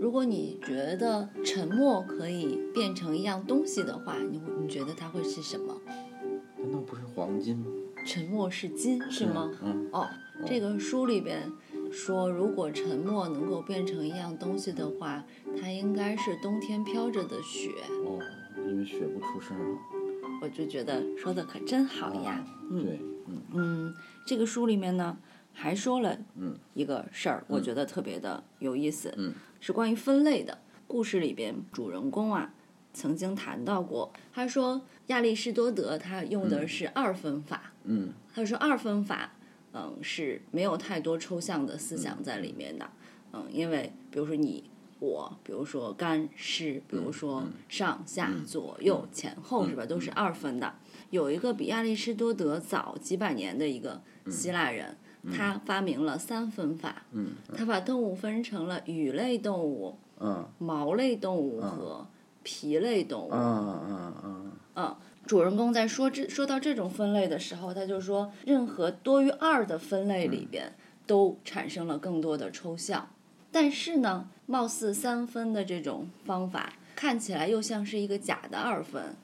[0.00, 5.76] 如果你觉得沉默可以变成一样东西的话，你会你觉得它会是什么？
[6.56, 7.66] 难道不是黄金吗？
[8.04, 9.50] 沉默是金，是吗？
[9.62, 10.08] 嗯，哦，
[10.46, 11.50] 这个书里边
[11.90, 15.24] 说，如果沉默能够变成一样东西的话，
[15.60, 17.70] 它应该是冬天飘着的雪。
[18.04, 18.20] 哦，
[18.68, 19.78] 因为雪不出声啊。
[20.40, 22.44] 我就觉得说的可真好呀。
[22.70, 23.94] 嗯对，嗯嗯，
[24.24, 25.18] 这个书里面呢
[25.52, 30.58] 还说了嗯一个事儿，我觉得特别的有意思，嗯是关于分类的。
[30.86, 32.54] 故事里边主人公啊
[32.94, 39.32] 曾经谈到过，他说亚里士多德他用的是二分法，嗯他说二分法，
[39.72, 42.90] 嗯，是没有太多抽象的思想在里面的，
[43.32, 44.64] 嗯，因为比如说你
[44.98, 49.84] 我，比如说干湿，比如说上下左右前后，是吧？
[49.84, 50.74] 都是二分的。
[51.10, 54.96] 有一个比亚里士多德早几百年的一个希腊人，
[55.36, 60.46] 他发明了三分法，嗯他把动物分成了羽类动物、嗯。
[60.58, 62.06] 毛类动物和
[62.42, 63.30] 皮类动物。
[63.32, 64.52] 嗯嗯嗯。
[64.76, 64.96] 嗯，
[65.26, 70.72] 主人公在说这说到这种分类的时候，他就说，任何多于二的分类里边，
[71.06, 73.08] 都产生了更多的抽象。
[73.50, 79.16] 但是呢，貌似三分的这种方法，看起来又像是一个假的二分，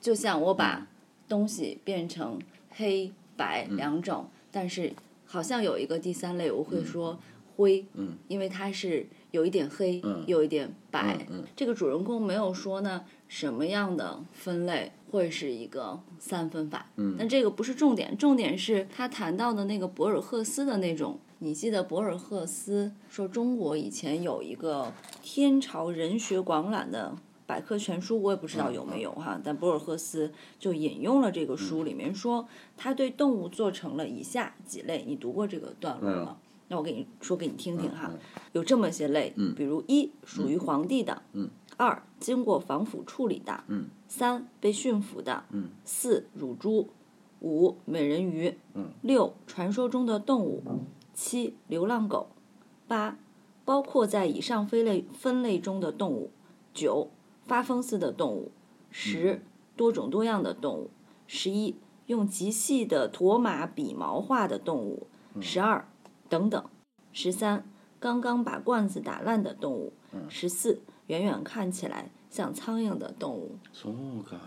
[0.00, 0.86] 就像我把
[1.28, 2.38] 东西变成
[2.70, 4.92] 黑白两种，但是
[5.32, 7.18] 好像有一个第三类，我会说
[7.56, 11.26] 灰，嗯因为它是有一点黑，嗯有一点白。
[11.30, 21.18] 嗯这个主人公没有说呢什么样的分类会是一个三分法，嗯但这个不是重点，重点是他谈到的那个博尔赫斯的那种。
[21.38, 35.04] 你记得博尔赫斯说中国以前有一个天朝人学广览的百科全书，我也不知道有没有哈，但博尔赫斯就引用了这个书里面说，他对动物做成了以下几类。
[35.06, 36.36] 你读过这个段落吗？
[36.68, 38.10] 那我给你说给你听听哈，
[38.52, 41.50] 有这么些类，比如一属于皇帝的，嗯。
[41.78, 43.88] 二经过防腐处理的，嗯。
[44.06, 45.70] 三被驯服的，嗯。
[45.84, 46.88] 四乳猪，
[47.40, 48.90] 五美人鱼，嗯。
[49.02, 50.62] 六传说中的动物，
[51.12, 52.28] 七流浪狗，
[52.86, 53.18] 八
[53.64, 56.30] 包括在以上分类分类中的动物，
[56.72, 57.10] 九
[57.45, 58.51] 发疯似的动物，
[58.91, 59.41] 十
[59.75, 60.89] 多种多样的动物，
[61.27, 61.75] 十一
[62.07, 65.07] 用极细的驼马笔毛画的动物，
[65.41, 65.87] 十二
[66.29, 66.63] 等等，
[67.13, 67.65] 十三
[67.99, 69.93] 刚刚把罐子打烂的动物，
[70.29, 73.57] 十四远远看起来像苍蝇的动物。
[73.73, 74.37] そうか。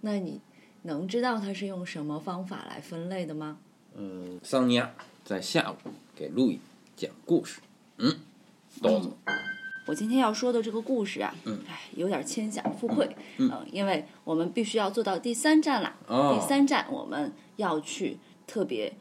[0.00, 0.40] 那你
[0.82, 3.58] 能知道它是用什么方法来分类的吗？
[3.94, 4.92] 嗯，桑尼亚
[5.24, 5.76] 在下午
[6.14, 6.60] 给路易
[6.96, 7.60] 讲故事。
[7.98, 8.16] 嗯，
[8.82, 9.10] 豆子。
[9.89, 15.95] 我今天要说的这个故事啊，嗯哎，有点牵强附会，嗯、因为我们必须要做到第三站啦。
[16.05, 18.93] 哦第三站我们要去特别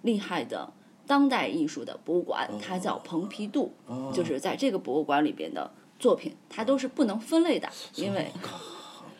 [0.00, 0.72] 厉害的
[1.06, 8.32] 当代艺术的博物馆，它叫蓬皮杜，哦就是在这个博物馆里边的作品，它都是不能分类的，因为。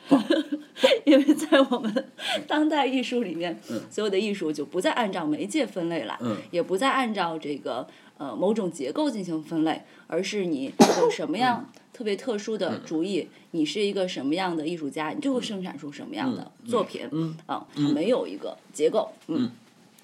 [1.07, 2.13] 因为在我们
[2.47, 3.59] 当代艺术里面，
[3.91, 7.87] 所有的艺术就不再按照媒介分类了，嗯也不再按照这个
[8.19, 17.37] 呃某种结构进行分类，而是你有什么样特别特殊的主意，你是一个什么样的艺术家，你就会生产出什么样的作品，嗯。
[17.47, 19.51] 啊，没有一个结构，嗯，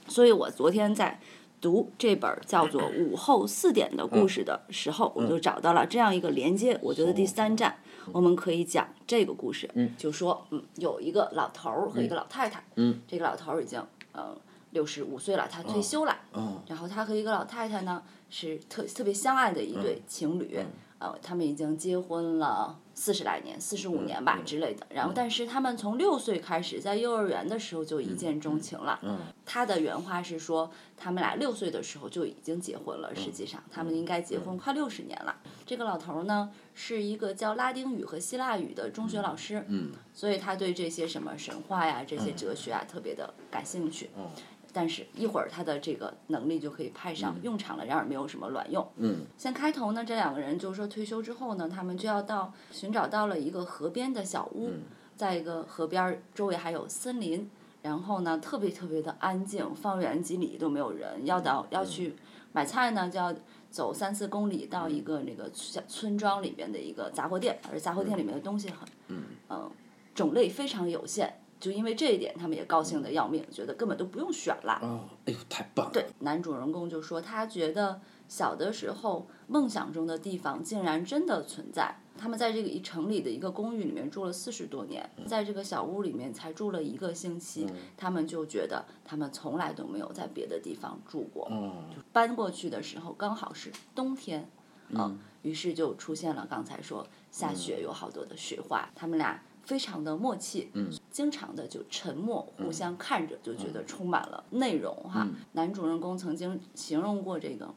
[0.09, 1.21] 所以我昨天在。
[1.63, 6.79] 读这本叫做《午后四点的故事》的时候，我就找到了这样一个连接。
[6.81, 7.77] 我觉得第三站
[8.13, 9.69] 我们可以讲这个故事，
[9.99, 12.99] 就说嗯，有一个老头儿和一个老太太，嗯。
[13.07, 13.79] 这个老头儿已经
[14.13, 14.35] 呃
[14.71, 20.59] 六十五岁了，他退休了，哦然后他和一个老太太呢是特特别相爱的一对情侣，
[20.99, 24.87] 呃，他们已经结婚了四十来年，四十五年吧、之类的。
[24.91, 28.99] 然后，但是他们从六岁开始，在幼儿园的时候就一见钟情了。
[29.03, 29.19] 嗯
[29.53, 33.13] 他的原话是说，他们俩六岁的时候就已经结婚了。
[33.17, 35.35] 实际上，他们应该结婚快六十年了。
[35.67, 44.11] 这个老头儿呢，是一个教拉丁语和希腊语的中学老师，嗯所以他对这些什么神话呀、这些哲学啊特别的感兴趣。
[44.15, 44.31] 哦
[44.73, 48.87] 但是，一会儿他的这个能力就可以派上用场了，然而没有什么卵用。
[48.97, 54.71] 嗯先开头呢，这两个人就说退休之后呢，他们就要到寻找到了一个河边的小屋，
[55.17, 57.51] 在一个河边儿周围还有森林，
[57.83, 61.27] 然后呢特别特别的安静，方圆几里都没有人。
[61.27, 62.15] 要到要去
[62.53, 63.35] 买菜呢，就要
[63.71, 69.71] 走三四公里到一个那个小村庄里边的一个杂货店，而杂货店里面的东西很嗯、
[70.15, 71.41] 种类非常有限。
[71.61, 74.81] 就因为这一点，他们也高兴的要命，觉得根本都不用选了。
[74.83, 75.93] 哦，哎呦，太棒了！
[75.93, 81.95] 对，男主人公就说他觉得小的时候梦想中的地方竟然真的存在。
[82.17, 87.67] 他们在这个一城里的一个公寓里面住了四十多年，在这个小屋里面才住了一个星期，
[87.97, 91.47] 他们就觉得他们从来都没有在别的地方住过。
[91.51, 91.73] 哦，
[92.13, 94.51] 搬过去的时候刚好是冬天，
[94.91, 105.25] 嗯，于是就出现了刚才说下雪有好多的雪花，他们俩非常的默契，嗯，经常的就沉默，互相看着就觉得充满了内容哈。
[105.53, 107.73] 男主人公曾经形容过这个。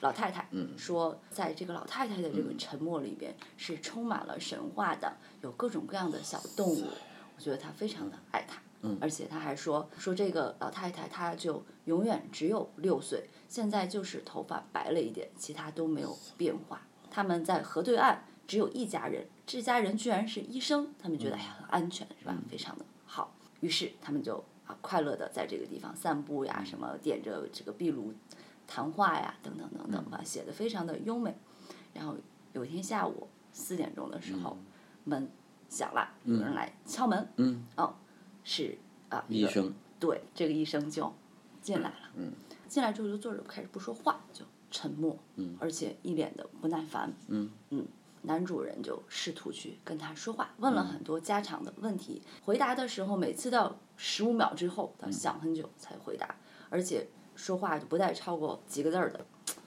[0.00, 6.88] 老太太说，在这个老太太的这个沉默里边，是充满了神话的，有各种各样的小动物。
[7.36, 8.60] 我觉得他非常的爱她，
[9.00, 16.82] 而且他还说说这个老太太，她就永远只有六岁，现在就是头发白了一点，其他都没有变化。
[17.12, 22.36] 他们在河对岸只有一家人，这家人居然是医生，他们觉得哎呀很安全是吧？
[22.48, 28.12] 非常的好，于是他们就啊快乐的在这个地方散步呀，什么点着这个壁炉。
[28.64, 31.34] 谈话呀，等等等等吧，写的非常的优美。
[31.92, 32.16] 然后
[32.54, 34.56] 有一天下午四点钟的时候，
[35.04, 35.28] 门
[35.68, 37.28] 响了，有人来敲门。
[37.36, 37.66] 嗯。
[37.76, 37.94] 哦，
[38.44, 38.78] 是
[39.10, 39.74] 啊，医生。
[39.98, 41.12] 对，这个医生就
[41.60, 42.10] 进来了。
[42.14, 42.32] 嗯。
[42.66, 45.18] 进来之后就坐着开始不说话，就沉默。
[45.34, 45.54] 嗯。
[45.60, 47.12] 而且一脸的不耐烦。
[47.26, 47.50] 嗯。
[47.70, 47.86] 嗯，
[48.22, 52.22] 男主人就试图去跟他说话，问了很多家常的问题。
[52.44, 56.34] 回答的时候，每次到十五秒之后，他想很久才回答，
[56.70, 57.06] 而且。
[57.34, 59.18] 说话就不带超过几个字儿的，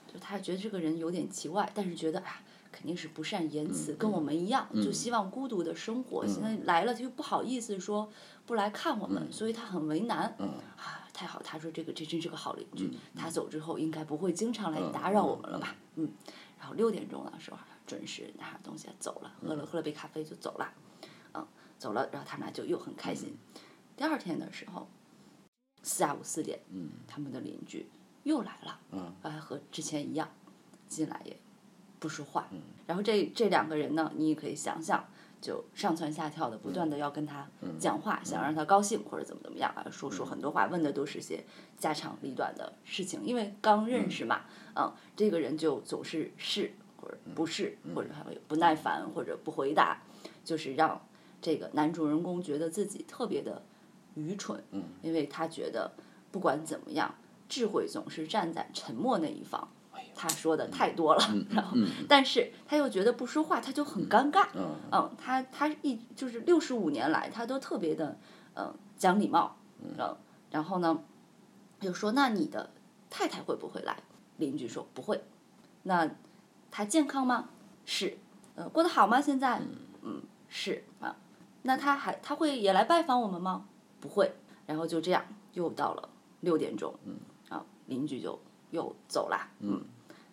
[0.06, 6.24] 就他觉得这个人有点奇怪，但是觉得哎，肯定是不善言辞，跟我们一样，就希望孤独的生活。
[6.24, 8.08] 现在来了，他又不好意思说
[8.46, 10.32] 不来看我们，所以他很为难。
[10.76, 15.74] 啊，太好，他说这个这真是个好邻居，他走之后应该不会经常来打扰我们了吧？
[15.96, 16.08] 嗯，
[16.60, 20.72] 然后六点钟的时候准时拿着东西走了，喝了喝了杯咖啡就走了，
[21.34, 21.46] 嗯，
[21.78, 23.36] 走了，然后他们俩就又很开心。
[23.96, 24.88] 第二天的时候。
[25.82, 26.58] 下午四点，
[27.06, 27.88] 他们的邻居
[28.24, 29.14] 又来了，嗯。
[29.40, 30.28] 和之前一样，
[30.88, 31.36] 进来也
[32.00, 32.48] 不说话。
[32.88, 35.08] 然后这这两个人呢，你也可以想想，
[35.40, 37.48] 就上蹿下跳的，不断的要跟他
[37.78, 41.44] 讲话，想让他高兴或者怎么怎么样啊，说说很多话，问的都是些
[41.78, 44.40] 家长里短的事情，因为刚认识嘛，
[44.74, 50.02] 嗯，这个人就总是是或者不是，或者还有不耐烦或者不回答，
[50.44, 51.00] 就是让
[51.40, 53.62] 这个男主人公觉得自己特别的。
[54.18, 54.64] 愚蠢，
[55.02, 55.92] 因为他觉得
[56.32, 57.14] 不管怎么样，
[57.50, 59.68] 智慧总是站在沉默那一方。
[60.14, 61.76] 他说的太多了，然后，
[62.08, 64.46] 但是他又觉得不说话他就很尴尬。
[64.90, 68.16] 嗯，他他一就是六十五年来，他都特别的
[68.54, 69.58] 嗯讲礼貌。
[69.82, 70.16] 嗯，
[70.50, 71.04] 然后呢，
[71.78, 72.70] 就说那你的
[73.10, 74.02] 太太会不会来？
[74.38, 75.22] 邻居说不会。
[75.82, 76.10] 那
[76.76, 77.48] 他健康吗？
[77.86, 78.18] 是。
[78.54, 79.18] 呃，过得好吗？
[79.18, 79.62] 现在？
[80.02, 81.16] 嗯，是啊。
[81.62, 83.64] 那他还他会也来拜访我们吗？
[83.98, 84.30] 不会，
[84.66, 85.24] 然后就这样，
[85.54, 86.06] 又到了
[86.40, 87.16] 六点钟，嗯
[87.48, 88.38] 啊，邻居就
[88.72, 89.82] 又走了，嗯，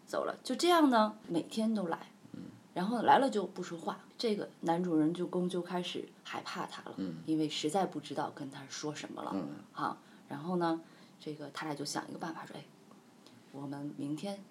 [0.06, 1.98] 走了，就这样呢，每天都来，
[2.34, 2.42] 嗯
[2.74, 9.98] 然后来了就不说话，这个男主人就公就开始害怕他了，嗯因为实在不知道跟他说什么了，嗯啊，
[10.28, 10.82] 然后呢，
[11.22, 12.66] 这个他俩就想一个办法说，哎，
[13.54, 14.44] 我们明天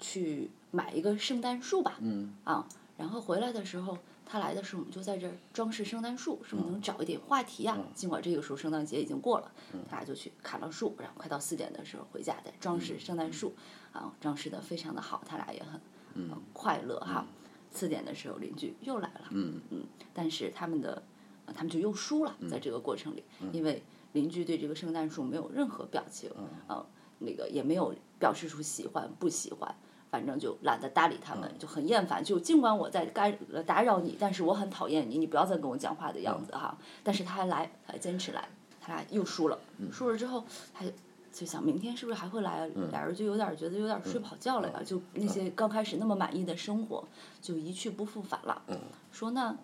[0.00, 2.34] 去买一个圣诞树吧，嗯。
[2.44, 2.66] 啊，
[2.96, 3.98] 然后回来的时候。
[4.30, 7.78] 他来的时候，我们就在这儿装饰圣诞树，是不是能找一点话题呀？
[7.94, 9.50] 尽管这个时候圣诞节已经过了，
[9.88, 13.54] 他俩就去砍了树，然后快到四点的时候回家再装饰圣诞树，
[13.90, 15.80] 啊，装饰的非常的好，他俩也很
[16.52, 17.26] 快乐哈。
[17.70, 19.62] 四点的时候邻居又来了，嗯。
[19.70, 21.02] 嗯，但是他们的
[21.54, 26.30] 他们就又输了，在这个过程里，因为邻居对这个圣诞树没有任何表情，
[26.66, 26.84] 啊，
[27.20, 29.74] 那个也没有表示出喜欢不喜欢。
[30.10, 32.22] 反正就懒得搭理他们，就很厌烦。
[32.22, 36.76] 就尽管我在干打扰你，但是我很讨厌你，你不要再跟我讲话的样子哈。
[37.02, 38.48] 但是他还来，还坚持来，
[38.80, 39.58] 他俩又输了。
[39.92, 40.84] 输了之后，他
[41.32, 42.70] 就想明天是不是还会来啊？
[42.90, 44.82] 俩人就有点觉得有点睡不好觉了呀。
[44.84, 47.06] 就那些刚开始那么满意的生活，
[47.40, 48.62] 就一去不复返了。
[49.12, 49.56] 说那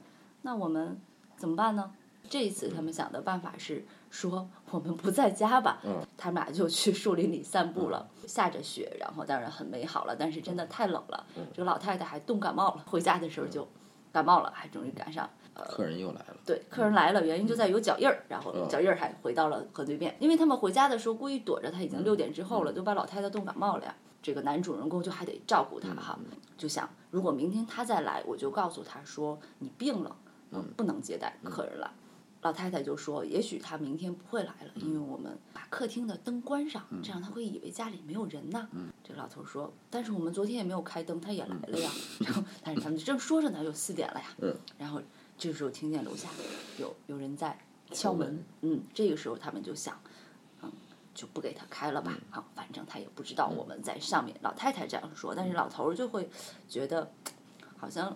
[0.42, 0.98] 那我们
[1.36, 1.90] 怎么办呢？
[2.28, 5.82] 这一次他们想的办法是说我们不在家吧，
[6.16, 8.08] 他们俩就去树林里散步了。
[8.28, 11.26] 下着雪，然后当然很美好了，但是真的太冷了。
[11.52, 13.66] 这个老太太还冻感冒了，回家的时候就
[14.12, 15.28] 感冒了，还终于赶上。
[15.54, 16.36] 呃，客人又来了。
[16.46, 20.16] 对，客人来了，原因就在有脚印儿，然后脚印儿还回到了河对面。
[20.20, 23.92] 因为他们回家的时候故意躲着他，已经六点之后了，就把老太太冻感冒了呀。
[24.22, 26.16] 这个男主人公就还得照顾她哈，
[26.56, 30.16] 就想如果明天他再来，我就告诉他说你病了，
[30.52, 31.90] 嗯，不能接待客人了。
[32.44, 38.68] 老太太就说：“也许他明天不会来了，因为我们把客厅的灯关上，这样他会以为家里没有人呢。”
[39.02, 44.26] 这个老头说：“但是我们昨天也没有开灯，他也来了呀。”然后，但是他们正说着呢，就四点了呀。
[44.76, 45.00] 然后
[45.38, 46.28] 这个时候听见楼下
[46.78, 47.58] 有有人在
[47.92, 48.44] 敲门。
[48.60, 49.98] 嗯，这个时候他们就想，
[50.60, 50.70] 嗯，
[51.14, 52.14] 就不给他开了吧。
[52.30, 54.36] 啊，反正他也不知道我们在上面。
[54.42, 56.28] 老太太这样说，但是老头就会
[56.68, 57.10] 觉得
[57.78, 58.14] 好像。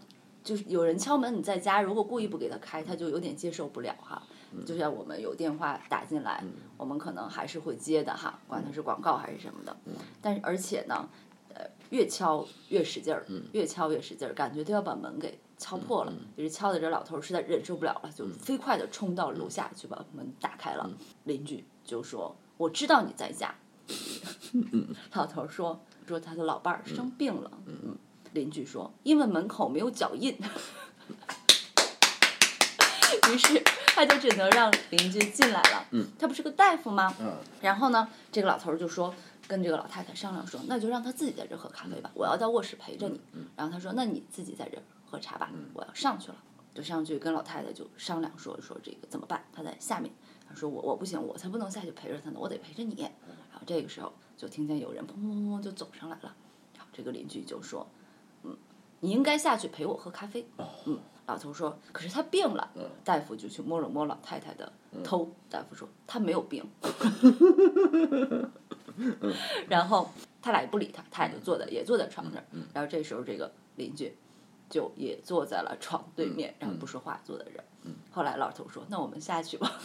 [0.49, 4.23] 就是有人敲门，你在家，如果故意不给他开，他就有点接受不了哈。
[4.65, 6.43] 就像我们有电话打进来，
[6.79, 9.77] 我们可能还是会接的哈，管它是广告还是什么的。
[10.23, 11.07] 但是而且呢，
[11.53, 16.15] 呃，越敲越使劲儿，越敲越使劲儿，感觉都要把门给敲破了。
[16.35, 20.91] 就是敲的这老头儿实在忍受不了了，就飞快的冲到楼下去把门打开了。
[21.25, 23.55] 邻居就说：“我知道你在家。”
[25.13, 25.79] 老头儿说
[26.09, 27.95] ：“说他的老伴儿生病了。”嗯，
[28.33, 30.39] 邻居说：“因为门口没有脚印。
[33.33, 35.87] ”于是他就只能让邻居进来了。
[35.91, 37.15] 嗯，他不是个大夫吗？
[37.21, 39.15] 嗯，然后呢，这个老头儿就说，
[39.47, 43.21] 跟这个老太太商量说，那就让他自己在这儿喝咖啡吧，我要在卧室陪着你。
[43.33, 46.37] 嗯然后他说，那你自己在这儿喝茶吧，我要上去了。
[46.75, 49.45] 就上去跟老太太就商量说说这个怎么办？
[49.53, 50.13] 他在下面，
[50.49, 53.03] 他说我我不行，我才不能下去陪着他呢，我得陪着你。
[53.03, 56.33] 然后这个时候就听见有人砰砰砰砰就走上来了，
[56.75, 57.98] 然后这个邻居就说，嗯，
[59.01, 60.47] 你应该下去陪我喝咖啡。
[60.87, 62.71] 嗯，老头说，可是他病了。
[63.05, 64.71] 大夫就去摸了摸老太太的
[65.05, 66.65] 头，大夫说他没有病。
[69.69, 70.11] 然后
[70.43, 72.43] 他俩也不理他，他俩就坐在也坐在床上。
[72.73, 74.17] 然后这时候这个邻居
[74.69, 77.65] 就也坐在了床对面，然后不说话，坐在这儿。
[78.11, 79.81] 后来老头说：“那我们下去吧。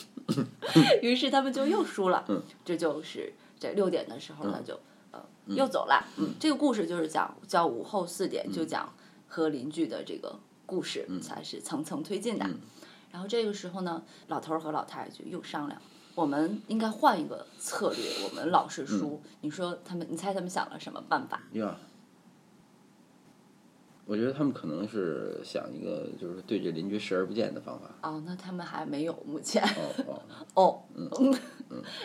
[1.02, 2.24] ”于是他们就又输了。
[2.64, 4.80] 这就是这六点的时候，他就呃
[5.48, 6.04] 又走了。
[6.18, 8.92] 嗯，这个故事就是讲叫午后四点，就讲
[9.28, 12.46] 和邻居的这个故事，才是层层推进的。
[13.10, 15.80] 然后这个时候呢，老头儿和老太太就又商量，
[16.14, 18.28] 我们应该换一个策略。
[18.28, 21.40] 我们老是输，你说他们，你猜他们想了什么办法？
[21.52, 21.78] 呀，
[24.04, 27.86] 我觉得他们可能是想一个就是对这邻居视而不见的方法。
[28.02, 29.64] 哦，那他们还没有目前。
[30.06, 30.20] 哦
[30.54, 31.38] 哦，哦，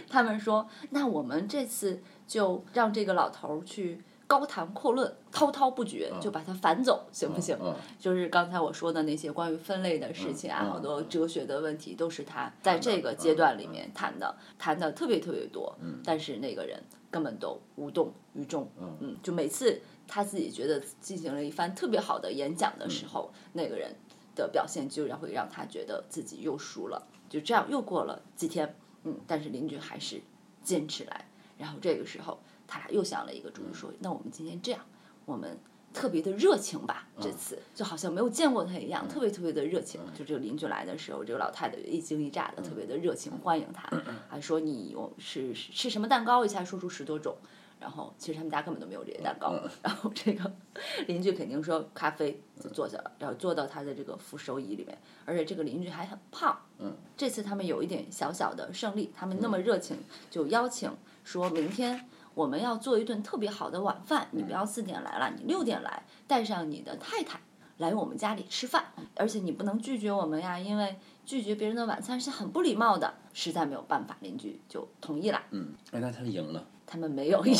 [0.10, 7.58] 他们说，那我们这次就让这个老头儿去高谈阔论，滔滔不绝，就把他反走，行不行？
[7.62, 15.78] 嗯就是刚才我说的那些关于分类的事情啊，嗯好多哲学的问题，都是他在这个阶段里面谈的，谈的特别特别多。
[16.04, 18.70] 但是那个人根本都无动于衷。
[18.80, 23.94] 嗯，就每次他自己觉得进行了一番特别好的演讲的时候，那个人
[24.34, 27.06] 的表现就然会让他觉得自己又输了。
[27.30, 30.22] 就这样又过了几天，嗯，但是邻居还是
[30.64, 31.26] 坚持来。
[31.58, 34.82] 然后这个时候，他俩又想了一个主意，说：“那我们今天这样，
[35.26, 35.58] 我们
[35.94, 40.02] 特别的热情吧，这次就好像没有见过他一样，特别特别的热情。
[40.18, 43.88] 就这个邻居来的时候，这个老太太一惊一乍的，特别的热情欢迎他，
[44.28, 47.36] 还说你我是是吃什么蛋糕，一下说出十多种。
[47.82, 50.54] 然后其实他们家根本都没有这些蛋糕， 然后这个
[51.08, 54.96] 邻居肯定说咖啡就坐下了，然后坐到他的这个扶手椅里面，
[55.26, 56.56] 而且这个邻居还很胖。
[56.78, 59.98] 嗯，这次他们有一点小小的胜利，他们那么热情，
[60.30, 67.42] 就邀请说明天我们要做一顿特别好的晚饭，你不要四点来了，你六点来，带上你的太太
[67.78, 68.86] 来我们家里吃饭，
[69.16, 70.96] 而且你不能拒绝我们呀，因为
[71.26, 73.16] 拒绝别人的晚餐是很不礼貌的。
[73.34, 75.42] 实在没有办法，邻居就同意了。
[75.52, 76.68] 嗯，哎，那他赢了。
[76.92, 77.56] 他们没有赢。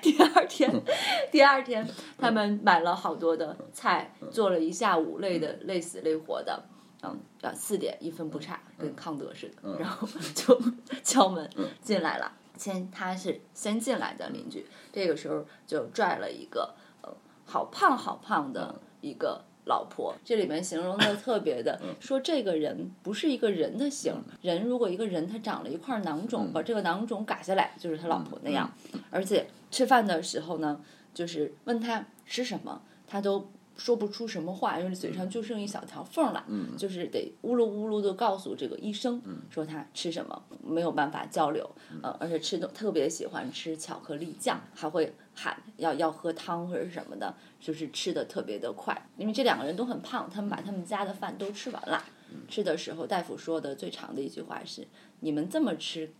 [0.00, 0.70] 第二天，
[1.32, 1.84] 第二天
[2.16, 6.64] 他们买了好多的菜，做了一下午，累的累死累活的。
[7.02, 10.56] 嗯，啊，四点一分不差，跟康德似的，然后就
[11.02, 11.50] 敲门
[11.82, 12.32] 进来了。
[12.56, 17.12] 先他是先进来的邻居，这个时候就拽了一个呃
[17.44, 20.16] 好胖好胖的一个老婆。
[20.24, 28.72] 这里面形容的特别的，说这个人不是一个人的形，人如果一个人他长了一块囊肿，把这个囊肿割下来，就是他老婆那样。
[29.10, 30.80] 而且吃饭的时候呢，
[31.14, 33.48] 就是问他吃什么，他都。
[33.76, 36.44] 说不出什么话，因为嘴上就剩一小条缝了，
[36.78, 41.70] 就是得呜噜呜噜的告诉这个医生，说他吃什么，没有办法交流，
[42.02, 48.96] 呃，而且吃的特别喜欢吃巧克力酱，还会喊要要喝汤或者什么的，就是吃的特别的快。
[49.16, 52.02] 因为这两个人都很胖，他们把他们家的饭都吃完了，
[52.48, 54.86] 吃的时候大夫说的最长的一句话是
[55.20, 56.12] ：“你们这么吃，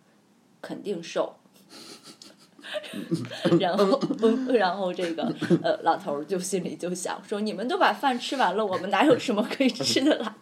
[0.61, 1.37] 肯定瘦。”
[3.61, 4.01] 然后，
[4.53, 5.23] 然后这个
[5.63, 10.37] 呃，老头儿就心里就想说：“你们都把饭吃完了，我们哪有什么可以吃的了？”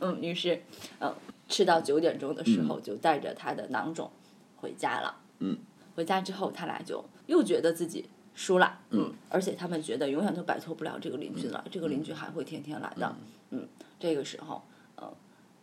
[0.00, 0.62] 嗯，于是，
[1.00, 1.14] 嗯，
[1.48, 4.10] 吃到九点钟的时候，就带着他的囊肿
[4.56, 5.16] 回家了。
[5.40, 5.58] 嗯，
[5.94, 8.80] 回家之后，他俩就又觉得自己输了。
[8.90, 13.14] 嗯，而且他们觉得永远都摆脱不了这个邻居了，这个邻居还会天天来的。
[13.50, 13.68] 嗯，
[14.00, 14.62] 这个时候，
[14.96, 15.10] 呃，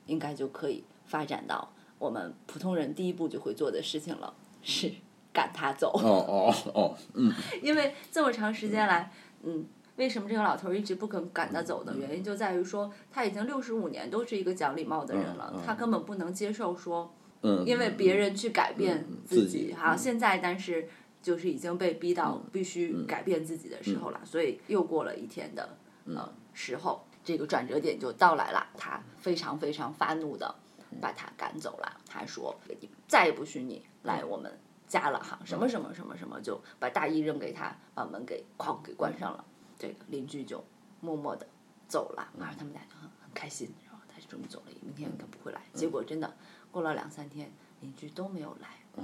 [0.06, 4.92] 应该就可以发展到我们普通人第一步就会做的事情了，是。
[5.36, 5.92] 赶他走。
[5.94, 7.30] 哦哦哦，嗯，
[7.62, 9.12] 因为这么长时间来，
[9.44, 9.66] 嗯，
[9.98, 11.94] 为什么这个老头儿一直不肯赶他走呢？
[12.00, 20.88] 原因就在于说他已经六十五年都是一个讲礼貌的人了，他根本不能接受说，嗯，因为别人去改变自己哈，现在但是
[21.22, 30.56] 就是已经被逼到必须改变自己的时候了，所以又过了一天的呃时候，这个转折点就到来了，他非常非常发怒的
[31.02, 32.56] 把他赶走了，他说
[33.08, 34.52] 再也不许你来我们。
[34.88, 39.44] 加了哈，什么什么什么什么，就把大衣扔给他，把门给哐给关上了。
[39.78, 40.64] 这个邻居就
[41.02, 41.46] 默默的
[41.88, 45.62] 走了，然后他们俩就很很开心，然后他就这么走了，明天应该不会来。
[45.74, 46.34] 结果真的
[46.72, 47.52] 过了两三天，
[47.82, 48.68] 邻居都没有来。
[48.98, 49.04] 嗯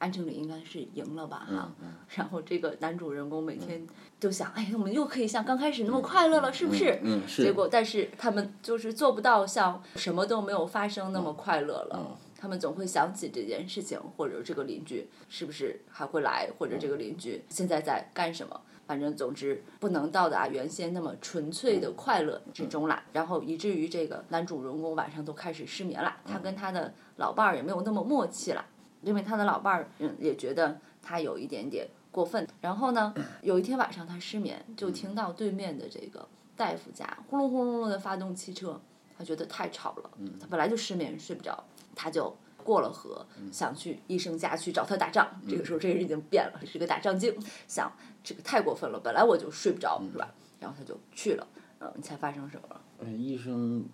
[0.00, 1.70] 安城里应该是赢了吧哈，
[2.08, 3.86] 然后这个男主人公每天
[4.18, 6.98] 就想，哎，我们又可以像刚开始那么快乐了，是不是？
[7.02, 12.16] 嗯是结果，但是他们就是做不到像什么都没有发生那么快乐了。
[12.40, 18.58] 他们总会想起这件事情，或者这个邻居是不是还会来，或者这个邻居现在在干什么。
[18.86, 28.64] 反正总之不能到达原先那么纯粹的快乐之中啦，然后以至于这个男主人公晚上都开始失眠了，他跟他的老伴儿也没有那么默契了。
[29.02, 32.46] 因为他的老伴儿嗯也觉得他有一点点过分。
[32.60, 38.80] 然后呢， 有一天晚上他失眠，就听到对面的这个大夫家轰隆轰隆隆的发动汽车，
[39.16, 40.10] 他觉得太吵了。
[40.40, 45.28] 他本来就失眠睡不着，他就过了河，想去医生家去找他打仗。
[45.48, 47.34] 这个时候这个人已经变了，是个打仗精，
[47.66, 47.92] 想
[48.22, 50.32] 这个太过分了，本来我就睡不着是吧？
[50.58, 51.46] 然后他就去了。
[51.80, 52.80] 嗯，你猜发生什么了？
[52.98, 53.86] 嗯，医生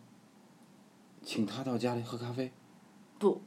[1.23, 2.53] 请他到家里喝咖啡。
[3.19, 3.41] 不，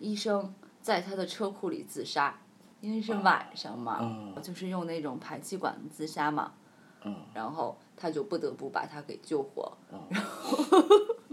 [0.00, 2.40] 医生在他的车库里自杀，
[2.80, 3.98] 因为是晚上嘛，
[4.34, 6.52] 哦就是用那种排气管自杀嘛，
[7.04, 10.02] 嗯然后他就不得不把他给救活，哦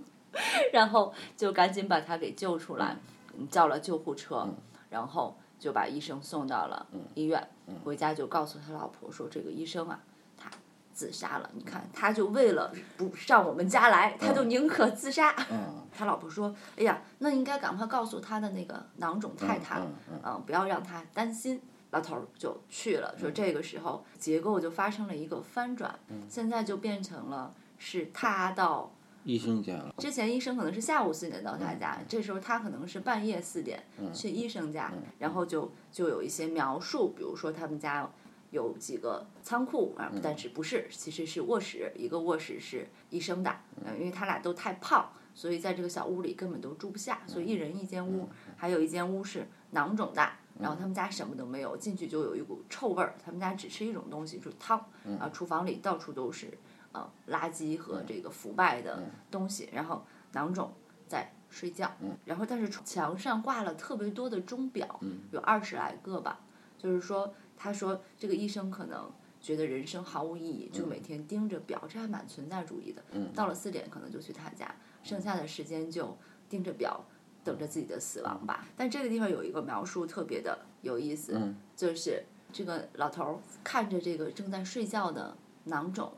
[0.71, 2.97] 然后就赶紧把他给救出来，
[3.37, 4.47] 嗯叫了救护车，
[4.89, 6.85] 然后就把医生送到了
[7.15, 7.47] 医院，
[7.83, 9.99] 回家就告诉他老婆说这个医生啊，
[10.37, 10.49] 他
[10.93, 15.35] 自杀了，你看他就为了不上我们家来，他就宁可自杀。
[15.51, 19.79] 嗯他老婆说：“哎呀，那应该赶快告诉他的那个囊肿太太，
[20.23, 21.61] 嗯不要让他担心。”
[21.91, 28.91] 老头儿就去了，说这个时候结构就发生了一个翻转，现在就变成了是他到
[29.23, 29.93] 医生家了。
[29.97, 38.09] 之前医生可能是下午四点到他家，这时候他可能是半夜四点去医生家，然后就就有一些描述，比如说他们家
[38.51, 43.55] 有几个仓库啊，但是不是，其实是卧室，一个卧室是医生的，
[43.85, 50.29] 嗯，因为他俩都太胖，所以在这个小屋里根本都住不下，所以一人一间屋，还有一间屋是囊肿的。
[50.59, 53.15] 然后他们家什么都没有，进去就有一股臭味儿。
[53.25, 54.77] 他们家只吃一种东西，就是汤。
[55.19, 56.55] 啊，厨房里到处都是
[56.93, 59.69] 呃垃圾和这个腐败的东西。
[59.73, 60.71] 然后囊肿
[61.07, 61.91] 在睡觉，
[62.23, 64.99] 然后但是墙上挂了特别多的钟表，
[65.31, 66.39] 有二十来个吧。
[66.77, 73.03] 就是说，他说这个医生可能觉得人生毫无意义，就每天盯着表，这还蛮存在主义的。
[73.35, 77.05] 到了四点可能就去他家，剩下的时间就盯着表。
[77.45, 78.65] 等着自己的死亡吧。
[78.77, 86.09] 但这个地方有一个描述特别的有意思，就是这个老头儿看着这个正在睡觉的囊肿，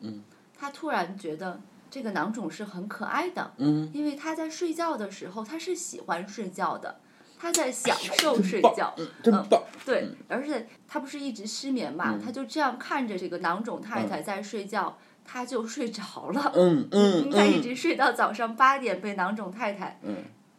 [0.57, 3.53] 他突然觉得这个囊肿是很可爱的，
[3.93, 6.99] 因为他在睡觉的时候他是喜欢睡觉的，
[7.37, 9.63] 他在享受睡觉，嗯，真棒。
[9.85, 16.51] 对，而且他不是一直失眠嘛，嗯他就这样看着这个囊肿太太在睡觉，他就睡着了。
[16.55, 19.99] 嗯嗯他一嗯直睡到早上八点，被囊肿太太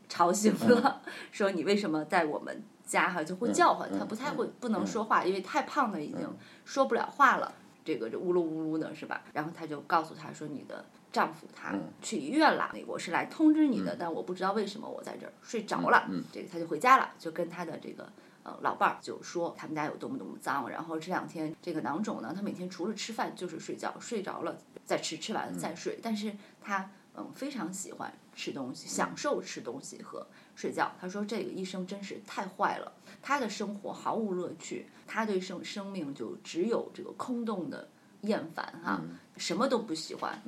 [0.09, 6.20] 吵醒了， 说你为什么在我们家哈就会叫唤，他不太会不能说话，因为太胖了，已经
[6.64, 7.52] 说不了话了。
[7.87, 9.22] 这个这呜噜呜噜的是吧？
[9.33, 11.72] 然后他就告诉他说：“你的丈夫他
[12.03, 16.11] 去医院了，我是来通知你的，但我不知道为什么我在这儿睡着了。
[16.33, 18.11] 这个他就回家了，就跟他的这个
[18.42, 20.68] 呃老伴儿就说他们家有多么多么脏。
[20.68, 25.99] 然后这两天这个囊肿呢，他每天除了吃饭就是睡觉，睡着了再吃，吃完了再睡。
[26.03, 30.92] 但是他嗯非常喜欢吃东西，享受吃东西和睡觉。
[31.00, 37.88] 他说这个医生真是太坏了，他的生活毫无乐趣，他对生生命就只有这个空洞的
[38.22, 39.00] 厌烦哈、
[39.37, 40.40] 什么都不喜欢，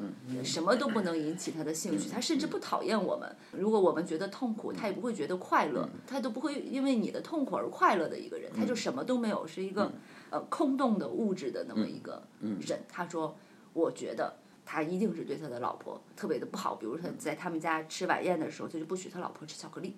[0.44, 3.34] 什么都不能引起他的兴趣，他甚至不讨厌我们。
[3.52, 9.90] 如果我们觉得痛苦，他也不会觉得快乐，他都不会因为你的痛苦而快乐的一个人，他就什么都没有，是一个
[10.30, 12.22] 呃空洞的物质的那么一个
[12.60, 12.84] 人。
[12.88, 13.36] 他说，
[13.72, 14.36] 我觉得。
[14.70, 19.96] 他一定是对他的老婆特别的不好，比如他在他们家吃晚宴的时候，他就不许他老婆吃巧克力，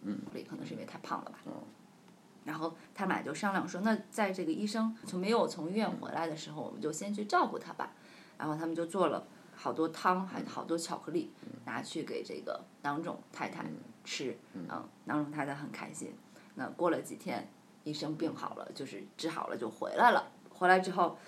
[0.48, 1.40] 可能是因为太胖了吧。
[2.44, 7.92] 然后他们俩就商量说，那在这个医生从没有从医院回来的时候，我们就先去照顾他吧。
[8.38, 11.32] 然后他们就做了好多汤，还好多巧克力，
[11.64, 13.64] 拿去给这个囊肿太太
[14.04, 14.38] 吃。
[14.52, 14.68] 嗯，
[15.06, 16.14] 囊肿太太很开心。
[16.54, 17.50] 那过了几天，
[17.82, 20.30] 医生病好了，就是治好了就回来了。
[20.50, 21.18] 回来之后，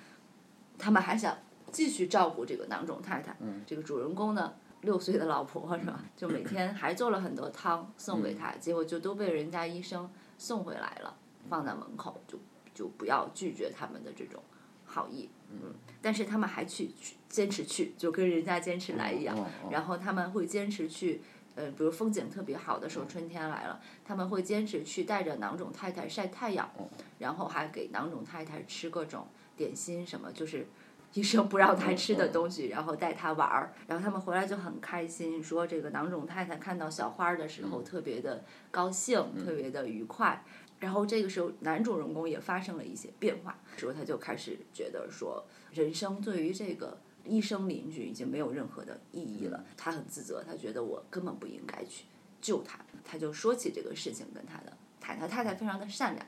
[0.79, 1.37] 他们还想
[1.73, 3.35] 继续照顾这个囊肿太太。
[3.67, 6.05] 这个主人公呢，六岁的老婆是吧？
[6.17, 10.09] 就每天还做了很多汤送给他，结果就都被人家医生
[10.39, 11.17] 送回来了，
[11.49, 12.39] 放在门口，就
[12.75, 14.41] 就不要拒绝他们的这种
[14.85, 15.29] 好意。
[15.51, 19.37] 嗯，但是他们还去去坚持去，就跟人家坚持来一样。
[19.71, 21.21] 然后他们会坚持去
[21.55, 26.71] 呃，比如风景特别好的时候，春天来了，他们会坚持去带着囊肿太太晒太阳，
[27.19, 30.67] 然后还给囊肿太太吃各种点心什么，就是
[31.15, 40.45] 医生不让他吃的东西，然后带他玩儿，然后他们回来就很开心，说这个囊肿太太看到小花儿的时候特别的高兴，特别的愉快。
[40.81, 49.65] 然后这个时候，男主人公也发生了一些变化，说他就开始觉得说，人生对于这个医生邻居已经没有任何的意义了。
[49.77, 52.07] 他很自责，他觉得我根本不应该去
[52.41, 52.81] 救他。
[53.05, 56.27] 他就说起这个事情跟他的太太，太太非常的善良，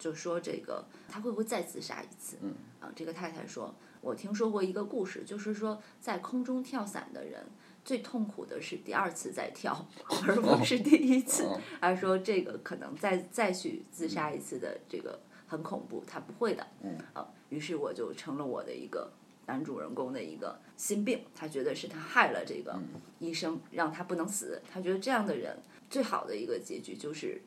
[0.00, 2.38] 就说这个他会不会再自杀一次？
[2.80, 7.46] 啊，这个太太说，我听说过一个故事，就是说在空中跳伞的人。
[7.84, 9.88] 最痛苦的是第二次再跳，
[10.24, 11.44] 而不是第一次。
[11.80, 16.64] 他说这个可能再再去自杀一次的这个很恐怖，他不会的。
[17.12, 19.10] 啊，于是我就成了我的一个
[19.46, 21.24] 男主人公的一个心病。
[21.34, 22.80] 他觉得是他害了这个
[23.18, 24.62] 医生，让他不能死。
[24.72, 25.58] 他觉得这样的人
[25.90, 27.42] 最好的一个结局就是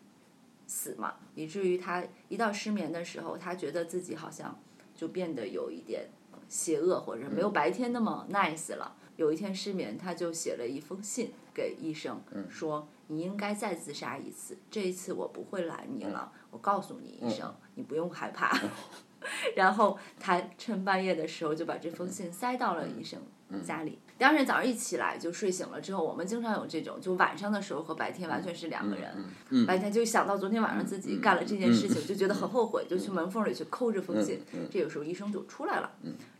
[0.68, 4.60] 死嘛，以至于他一到失眠的时候，他觉得自己好像
[4.94, 6.10] 就变得有一点
[6.47, 8.95] 邪恶，或者没有白天那么 nice 了。
[9.17, 16.31] 有一天失眠，他就写了一封信给医生，说你应该再自杀一次，这一次我不会拦你了。
[16.51, 18.60] 我告诉你，医生，你不用害怕。
[19.55, 23.19] 然后他趁半夜的时候就把这封信塞到了医生
[23.63, 23.97] 家里。
[24.17, 29.65] 第二天早上一起来就睡醒了之后，我们经常有这种，就晚上的时候和白天完全是两个人。
[29.65, 34.41] 白天就想到昨天晚上自己干了这件事情，就觉得很后悔，就去门缝里去抠这封信。
[34.69, 35.91] 这个时候医生就出来了，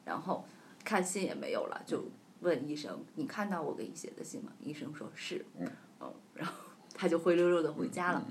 [0.06, 0.46] 然后
[0.84, 2.04] 看信也没有了，就。
[2.42, 5.68] 问医生：“你看到我给你写的信吗？”医生说是，嗯，
[6.36, 6.54] 然后
[6.94, 8.24] 他就灰溜溜的回家了。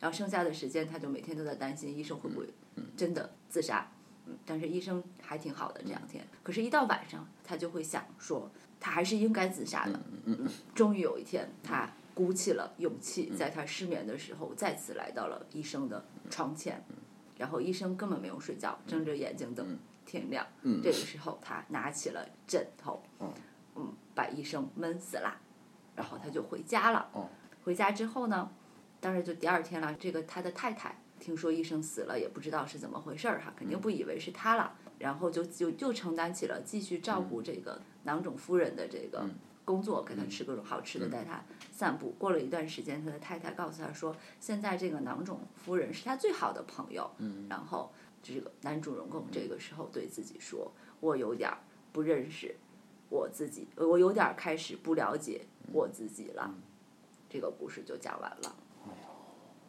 [0.00, 2.48] 然后剩下的时间，他就每天都在担心医生会不会
[2.96, 3.86] 真的自杀。
[4.26, 6.26] 嗯，但是医生还挺好的这两天。
[6.42, 10.00] 可是，一到晚上，他就会想说，他还是应该自杀的。
[10.24, 10.48] 嗯嗯。
[10.74, 16.82] 终于有一天，他鼓起了勇气，在他失眠的时候，再次来到了医生的床前。
[17.36, 19.78] 然后医生根本没有睡觉，睁着眼睛等
[20.10, 20.44] 天亮。
[20.62, 20.80] 嗯。
[20.82, 23.02] 这个时候，他拿起了枕头。
[23.20, 23.32] 嗯。
[23.76, 25.32] 嗯，把医生闷死了，
[25.94, 27.08] 然后他就回家了。
[27.62, 28.50] 回家之后呢，
[28.98, 29.94] 当然就第二天了。
[29.94, 34.74] 这个他的太太听说医生死了，也不知道是怎么回事儿哈，肯定不以为是他了。
[34.98, 39.24] 然后就就就承担起了继续照顾这个囊肿夫人的这个
[39.64, 41.42] 工作，给他吃各种好吃的，带他
[41.72, 42.14] 散步。
[42.18, 47.08] 过了一段时间，他的太太告诉他说，现在这个囊肿夫人是他最好的朋友。
[47.48, 47.92] 然后
[48.22, 51.50] 这个男主人公这个时候对自己说：“我有点
[51.92, 52.54] 不认识。”
[53.10, 56.54] 我自己，我有点开始不了解我自己了，
[57.28, 58.54] 这个故事就讲完了。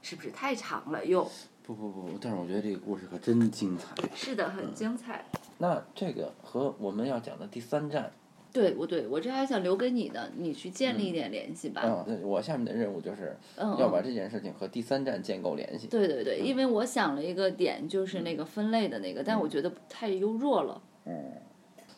[0.04, 1.28] 是不是太长了又？
[1.64, 3.96] 不不不，但是我觉得这个故事可真精彩。
[4.14, 5.26] 是的，很精彩。
[5.58, 8.12] 那这个和我们要讲的第三站。
[8.54, 11.82] 对，我对我这还想留给你的，你去建立一点联系吧。
[12.08, 15.88] 嗯，我下面的任务就是要把这件事情和第三站建构联系。
[15.88, 20.82] 对对对，因为我想了一个点，就是那个分类的那个，但我觉得太优弱了。
[21.06, 21.32] 嗯。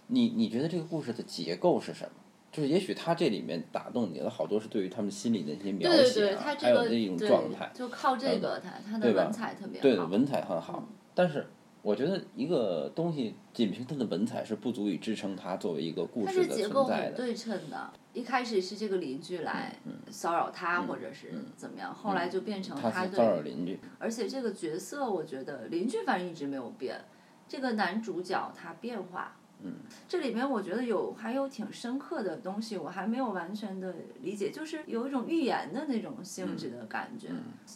[0.07, 2.11] 你你觉得这个故事的结构是什么？
[2.51, 10.87] 就是也许他这里面打动你的好多是对于他们心里的一些描写啊，还有那种状态，就靠这个他他的文采特别好，对文采很好。
[11.15, 11.47] 但是
[11.83, 17.17] 我觉得一个东西仅凭它的文采是不足以支撑它作为一个故事的存在的。
[17.17, 19.75] 对称的，一开始是这个邻居来
[20.09, 23.77] 骚扰他，或者是怎么样，后来就变成他骚扰邻居。
[23.99, 27.03] 而且这个角色，我觉得邻居反正一直没有变，
[27.49, 29.35] 这个男主角他变化。
[29.65, 29.75] 嗯，
[30.07, 37.29] 这里面我觉得有还有挺深刻的东西，我还没有完全的理解，就是有一种预言的那种性质的感觉，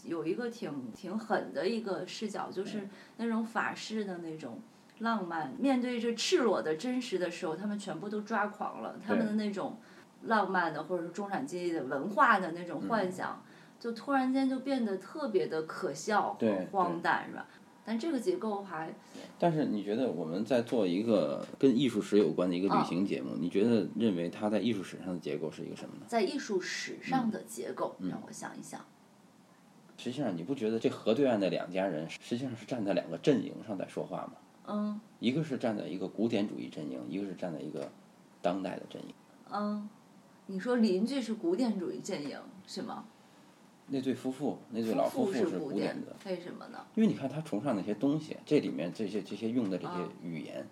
[0.04, 4.60] 有一个挺挺狠的一个视角，就是那种法式的那种
[5.00, 9.78] 浪漫，面对着赤裸的真实的时候，他们全部都抓狂了，他们的那种
[10.24, 13.42] 浪漫的或者是中产阶级的文化的那种幻想，
[13.80, 17.46] 就突然间就变得特别的可笑和荒诞，是吧？
[17.88, 18.94] 但这个结构还，
[19.40, 26.02] 但是你觉得我们在做一个跟艺术史有关的一个旅行节目，你觉得认为它在艺术史上的结构是一个什么呢？
[26.06, 28.86] 在艺术史上的结构，让我想一想。
[29.96, 34.34] 实际上，你不觉得这河对岸的两家人实际上是站在两个阵营上在说话吗？
[34.68, 35.00] 嗯。
[35.22, 37.90] 一个是站在一个古典主义阵营，一个是站在一个
[38.42, 39.14] 当代的阵营。
[39.50, 39.88] 嗯，
[40.48, 43.06] 你说邻居是古典主义阵营是吗？
[43.90, 46.86] 那对夫妇，那对老夫妇是古典的，为什么呢？
[46.96, 50.68] 因为你看他崇尚那些东西，这里面这些这些用的这些语言，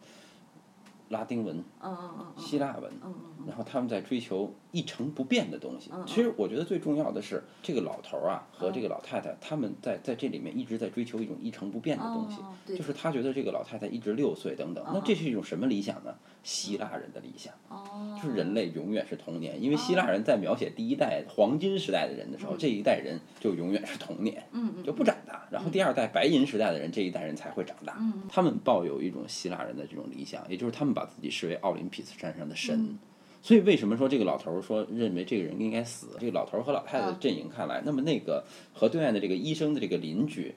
[1.10, 5.91] 拉丁文、嗯嗯嗯希腊文，嗯嗯然后他们在追求一成不变的东西。
[5.94, 14.84] 嗯其实我觉得最重要的是，这个老头儿啊和这个老太太，他们在在这里面一直在追求一种一成不变的东西哦，对就是他觉得这个老太太一直六岁等等。
[14.94, 16.13] 那这是一种什么理想呢？
[16.44, 17.54] 希腊人的理想。
[17.70, 25.48] 哦，就是人类永远是童年，因为希腊人在描写第一代黄金时代的人的时候，这一代人就永远是童年，嗯嗯就不长大。
[25.52, 27.96] 然后第二代白银时代的人，这一代人才会长大。
[28.00, 32.75] 嗯他们抱有一种希腊人的这种理想，也就是他们把自己视为奥林匹斯山上的神。
[32.79, 32.97] 嗯
[33.45, 36.17] 所以为什么说这个老头儿说认为这个人应该死？
[36.19, 40.55] 这个老头儿和老太太的嗯阵营看来，那么那个河对岸的这个医生的这个邻居，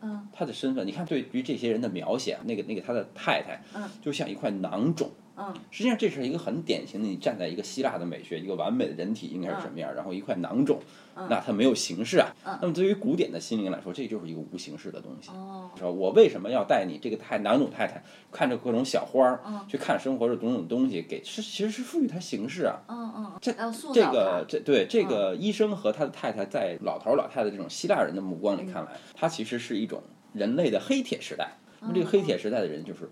[0.00, 5.10] 嗯他的身份，你看对于这些人的描写，那个那个他的太太，嗯就像一块囊肿。
[5.40, 5.54] 嗯。
[5.70, 10.80] 实际上，这是一个很典型的，你站在一个希腊的美学，一个完美的人体应该是什么样，然后一块囊肿，
[11.28, 12.34] 那它没有形式啊。
[12.60, 15.30] 那么对于古典的心灵来说，这就是一个无形式的东西。
[15.30, 15.70] 哦。
[15.78, 19.60] 说我为什么要带你这个太囊肿太太看着各种小花儿，嗯。
[19.68, 22.80] 去看生活的种种东西，给是其实是赋予它形式啊。
[22.88, 23.52] 嗯嗯，这
[23.92, 31.52] 这个这对这个医生和他的太太，在老头儿老太太这种希腊人的目光里看来，他其实是一种人类的黑铁时代。
[31.80, 33.10] 那么这个黑铁时代的人就是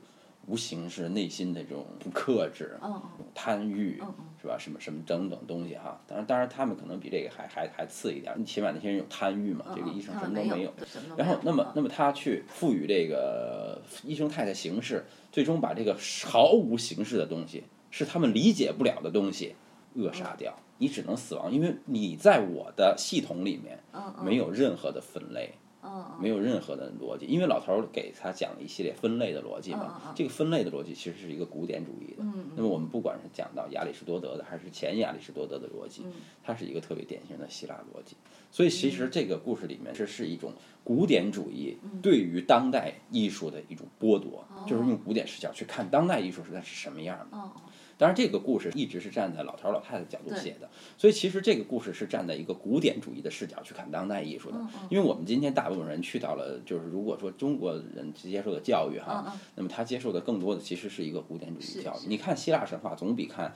[0.49, 3.01] 无形式、内心的这种不克制、嗯
[3.35, 4.03] 贪欲
[4.41, 4.57] 是吧？
[4.59, 6.01] 什么什么等等东西哈。
[6.09, 8.45] 当然，当然他们可能比这个还还还次一点儿。
[8.45, 10.73] 起码那些人有贪欲嘛，这个医生什么都没有。
[11.17, 19.55] 然后那么那么他去赋予这个医生太太形式，最终把这个毫无形式的东西，是他们理解不了的东西，
[19.95, 20.59] 扼杀掉。
[20.79, 23.79] 你只能死亡，因为你在我的系统里面
[24.25, 25.55] 没有任何的分类。
[25.55, 25.59] 嗯
[26.21, 30.13] 没有任何的逻辑，因为老头儿给他讲了一系列分类的逻辑嘛。
[30.15, 32.23] 这个分类的逻辑其实是一个古典主义的。
[32.23, 36.13] 嗯那么我们不管是讲到亚里士多德的，还是前亚里士多德的逻辑，嗯
[36.43, 38.17] 它是一个特别典型的希腊逻辑。
[38.51, 47.39] 所以其实这个故事里面这是一种古典主义嗯对于当代艺术的一种剥夺，哦就是用古典视角去看当代艺术是它是什么样的。
[47.99, 54.57] 嗯当然，这个故事一直是站在老头儿老太太角度写的，所以其实这个故事是站在一个古典主义的视角去看当代艺术的。
[54.57, 62.07] 嗯因为我们今天大部分人去到了，就是如果说中国人接受的教育哈，那么他接受的更多的其实是一个古典主义教育。
[62.07, 63.53] 你看希腊神话总比看。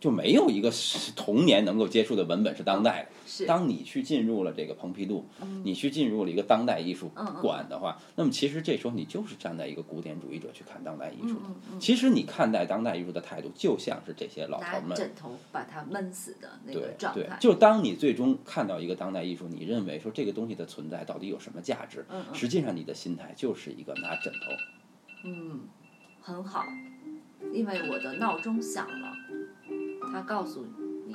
[0.00, 3.08] 就没有一个是童年能够接触的文本是当代的。
[3.26, 5.26] 是当你去进入了这个蓬皮杜，
[5.62, 7.10] 你去进入了一个当代艺术
[7.42, 11.46] 馆的话，那么其实这时候你就是站在一个古典主义者去看当代艺术的。
[11.48, 22.06] 嗯嗯其实你看待当代艺术的态度，就像是这些老头们枕头把它闷死的那个对对状态，，就当你最终看到一个当代艺术，你认为说这个东西的存在到底有什么价值？
[22.08, 25.26] 嗯嗯实际上你的心态就是一个拿枕头。
[25.26, 25.60] 嗯，
[26.22, 26.64] 很好，
[27.52, 29.12] 因为我的闹钟响了，
[30.12, 30.64] 它告诉
[31.06, 31.14] 你，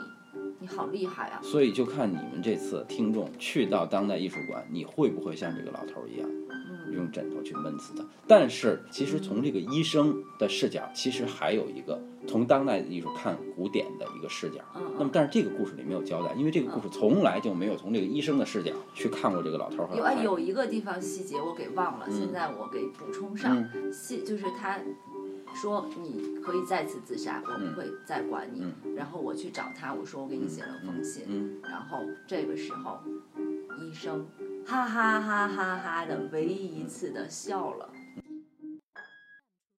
[0.59, 1.39] 你好厉害啊！
[1.41, 8.05] 所以就看你们这次听众去到当代艺术馆，你会不会像这个老头儿一样，嗯用枕头去闷死他？
[8.27, 14.61] 但是其实从这个医生的视角，其实还有一个从当代艺术看古典的一个视角。
[14.75, 20.23] 嗯那么，但是这个故事里没有交代，因为这个故事从来就没有从这个医生的视角去看过这个老头儿和有哎老太太。
[20.23, 23.57] 有一个地方细节我给忘了，现在我给补充上。
[23.73, 24.79] 嗯细就是他
[25.53, 28.73] 说你可以再次自杀，我不会再管你。
[28.95, 31.23] 然后我去找他，我说我给你写了封信。
[31.27, 32.99] 嗯然后这个时候，
[33.79, 34.25] 医生
[34.65, 37.89] 哈哈哈哈哈的唯一一次的笑了。